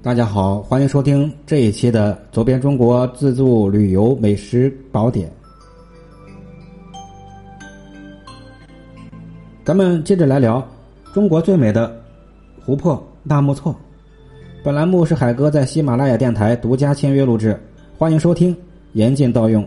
[0.00, 5.28] 大家好，欢迎收听这一期的《走遍中国自助旅游美食宝典》。
[9.64, 10.64] 咱们接着来聊
[11.12, 12.00] 中国最美的
[12.64, 13.74] 湖泊纳木错。
[14.62, 17.58] 本栏目是海哥在喜马拉雅电台独家签约录制，
[17.98, 18.56] 欢迎收听，
[18.92, 19.66] 严禁盗用。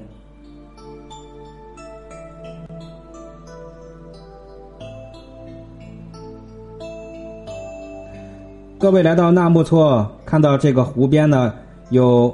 [8.79, 11.53] 各位来到纳木错，看到这个湖边呢，
[11.89, 12.33] 有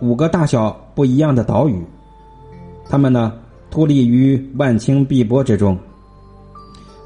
[0.00, 1.84] 五个大小不一样的岛屿，
[2.88, 3.34] 它们呢
[3.70, 5.78] 矗立于万顷碧波之中。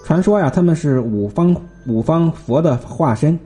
[0.05, 1.53] 传说呀，他们是五方
[1.89, 3.37] 五方佛的化身，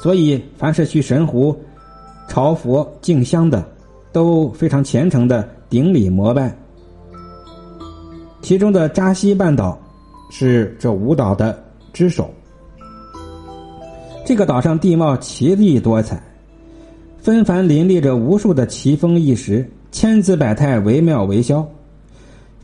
[0.00, 1.52] 所以凡是去神湖
[2.28, 3.68] 朝佛敬香的，
[4.12, 6.56] 都非常虔诚的顶礼膜拜。
[8.42, 9.76] 其中的扎西半岛
[10.30, 11.60] 是这五岛的。
[11.92, 12.30] 之首。
[14.24, 16.22] 这个岛上地貌奇丽多彩，
[17.18, 21.66] 纷繁林立着无数的奇峰异石，千姿百态，惟妙惟肖。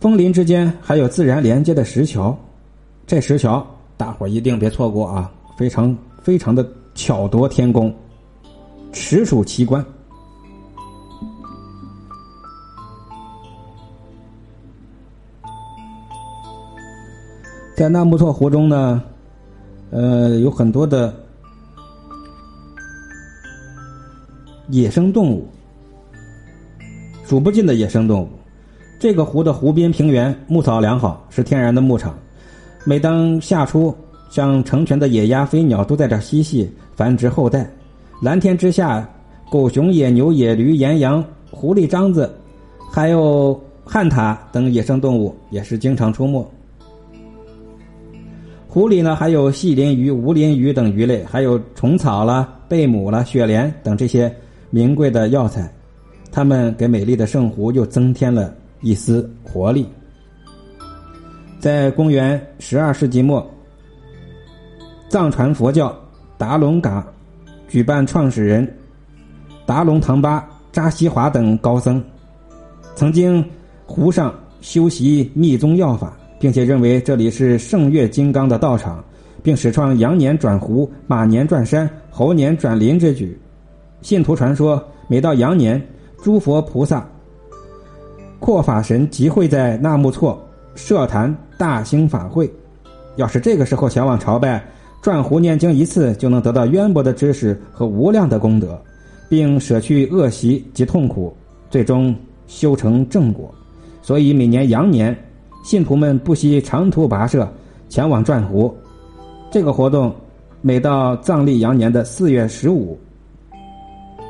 [0.01, 2.37] 峰林之间还有自然连接的石桥，
[3.09, 5.31] 这石桥大伙一定别错过啊！
[5.59, 7.93] 非常非常的巧夺天工，
[8.93, 9.85] 实属奇观。
[17.77, 19.03] 在纳木错湖中呢。
[19.91, 21.15] 呃，有很多的
[24.71, 25.47] 野生动物，
[27.25, 28.29] 数不尽的野生动物。
[29.01, 32.19] 这个湖的湖边平原牧草良好，是天然的牧场。
[32.85, 33.95] 每当夏初，
[34.29, 37.69] 像成群的野鸭、飞鸟都在这嬉戏、繁殖后代。
[38.21, 39.09] 蓝天之下，
[39.51, 42.31] 狗熊、野牛、野驴、岩羊、狐狸、獐子，
[42.91, 46.47] 还有旱獭等野生动物也是经常出没。
[48.67, 54.31] 湖里呢，还有细鳞鱼、无鳞鱼等鱼类，还有虫草啦、贝母啦、雪莲等这些
[54.71, 55.73] 名贵的药材，
[56.31, 59.87] 它们给美丽的圣湖又增添了一丝活力。
[61.59, 63.45] 在公元十二世纪末，
[65.09, 65.97] 藏传佛教
[66.37, 67.07] 达隆嘎
[67.69, 68.69] 举办创始人
[69.67, 72.03] 达隆唐巴扎西华等高僧，
[72.95, 73.45] 曾经
[73.87, 76.15] 湖上修习密宗药法。
[76.41, 79.05] 并且认为这里是圣月金刚的道场，
[79.43, 83.37] 并始创羊年转湖、马年转山、猴年转林之举。
[84.01, 85.81] 信徒传说，每到羊年，
[86.23, 87.07] 诸佛菩萨、
[88.39, 90.41] 阔法神集会在纳木错
[90.75, 92.51] 设坛大兴法会。
[93.17, 94.65] 要是这个时候前往朝拜、
[95.03, 98.81] 转湖念经一次，就能得到渊博的知识和无量的功德，
[99.29, 101.37] 并舍去恶习及痛苦，
[101.69, 102.15] 最终
[102.47, 103.53] 修成正果。
[104.01, 105.17] 所以每年羊年。
[105.65, 107.47] 信徒们不惜长途跋涉
[107.91, 108.75] 前往转湖，
[109.51, 110.15] 这个活动
[110.63, 112.99] 每到藏历羊年的四月十五，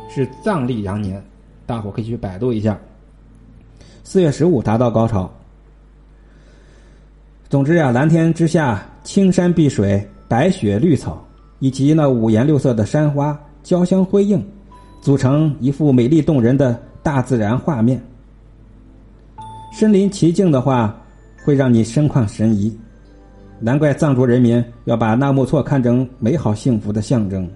[0.08, 1.22] 是藏历羊年，
[1.66, 2.78] 大伙可以去百度一下。
[4.02, 5.30] 四月十五达到高潮。
[7.48, 11.24] 总之呀，蓝天之下，青山碧水，白雪绿草，
[11.58, 14.44] 以及那五颜六色的山花交相辉映，
[15.00, 18.02] 组成一幅美丽动人的大自然画面。
[19.72, 20.94] 身临其境的话。
[21.44, 22.78] 会让你心旷神怡，
[23.58, 27.48] 难怪藏族人民要把纳木错看成美好幸福的象征。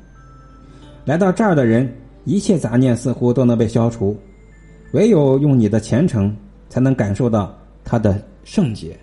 [1.05, 1.93] 来到这儿的人，
[2.25, 4.17] 一切杂念似乎都能被消除，
[4.93, 6.35] 唯有用你的虔诚，
[6.69, 7.53] 才能感受到
[7.85, 8.97] 它的圣洁。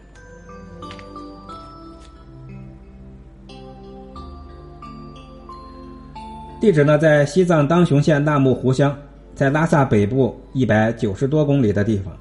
[6.61, 8.95] 地址呢，在西藏当雄县纳木湖乡，
[9.33, 12.13] 在拉萨北部一百九十多公里的地方。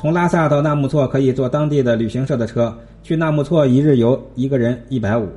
[0.00, 5.28] 从拉萨到纳木错可以坐当地的旅行社的车，去纳木错一日游，一个人一百五，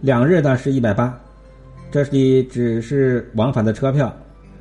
[0.00, 1.16] 两日呢是一百八，
[1.94, 4.12] 这里只是往返的车票。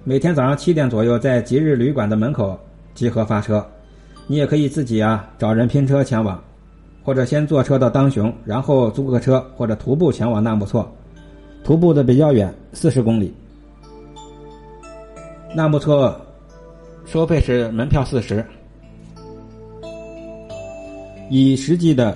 [0.03, 2.55] 每天早上七点左右在吉日旅馆的门口
[2.93, 3.65] 集合发车，
[4.27, 6.39] 你也可以自己啊找人拼车前往，
[7.03, 10.87] 或者先坐车到当雄，然后租个车或者徒步前往纳木错，
[11.63, 13.33] 徒步的比较远，四十公里。
[15.55, 16.15] 纳木错
[17.03, 18.45] 收费是门票四十。
[21.31, 22.15] 以实际的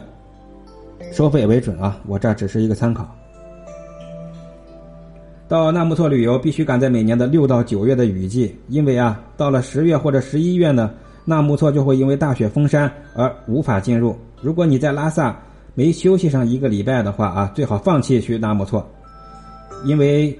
[1.11, 1.99] 收费为准啊！
[2.05, 3.11] 我这只是一个参考。
[5.47, 10.91] 到纳木错旅游必须赶在每年的六到九月的雨季，因为啊，到了十月或者十一月呢，
[11.23, 14.13] 纳木错就会因为大雪封山而无法进入。
[14.41, 15.37] 如果你在拉萨
[15.73, 18.85] 没休息上一个礼拜的话啊，最好放弃去纳木错，
[19.85, 20.37] 因为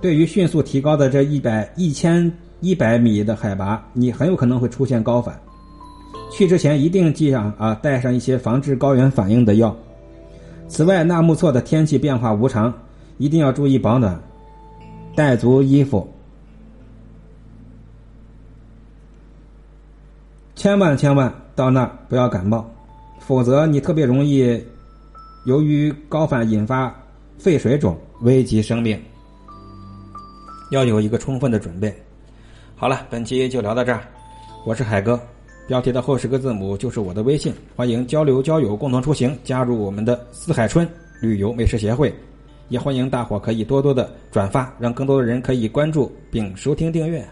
[0.00, 5.36] 对于迅速提高的这一百一千一百米的海拔，你很有可能会出现高反。
[6.30, 9.76] 去之前一定记上啊，带上一些防治高原反应的药。
[10.68, 12.72] 此外，纳木错的天气变化无常，
[13.20, 14.18] 一定要注意保暖，
[15.14, 16.10] 带足衣服，
[20.56, 22.64] 千万千万到那不要感冒，
[23.18, 24.58] 否则你特别容易
[25.44, 26.98] 由于高反引发
[27.36, 28.98] 肺水肿，危及生命。
[30.70, 31.94] 要有一个充分的准备。
[32.74, 34.00] 好了，本期就聊到这儿，
[34.64, 35.20] 我是海哥。
[35.68, 40.88] 标题的后十个字母就是我的微信，欢迎交流交友，共同出行，加入我们的四海春
[41.20, 42.14] 旅游美食协会，
[42.70, 47.22] 也欢迎大伙可以多多的转发，让更多的人可以关注并收听订阅。